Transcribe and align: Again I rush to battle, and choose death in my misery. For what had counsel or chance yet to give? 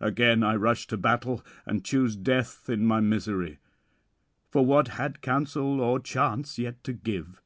Again 0.00 0.42
I 0.42 0.56
rush 0.56 0.86
to 0.86 0.96
battle, 0.96 1.44
and 1.66 1.84
choose 1.84 2.16
death 2.16 2.70
in 2.70 2.86
my 2.86 3.00
misery. 3.00 3.58
For 4.48 4.64
what 4.64 4.88
had 4.88 5.20
counsel 5.20 5.82
or 5.82 6.00
chance 6.00 6.58
yet 6.58 6.82
to 6.84 6.94
give? 6.94 7.42